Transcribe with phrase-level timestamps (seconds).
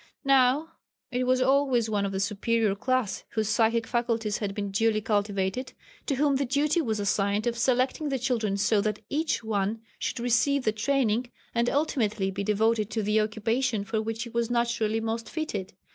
[0.25, 0.77] Now
[1.11, 5.73] it was always one of the superior class whose psychic faculties had been duly cultivated,
[6.07, 10.19] to whom the duty was assigned of selecting the children so that each one should
[10.19, 14.99] receive the training, and ultimately be devoted to the occupation, for which he was naturally
[15.01, 15.73] most fitted.